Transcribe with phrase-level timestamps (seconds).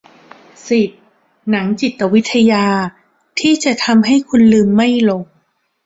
[0.69, 0.89] สิบ
[1.49, 2.65] หนังจิตวิทยา
[3.39, 5.21] ที่จะทำให้คุณลืมไม่ลง